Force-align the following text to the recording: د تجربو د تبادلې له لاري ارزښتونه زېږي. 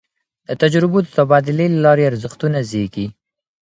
د 0.47 0.49
تجربو 0.61 0.97
د 1.03 1.07
تبادلې 1.17 1.65
له 1.73 1.79
لاري 1.85 2.03
ارزښتونه 2.11 2.57
زېږي. 2.69 3.07